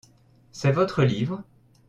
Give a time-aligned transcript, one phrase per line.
[0.51, 1.43] C'est votre livre?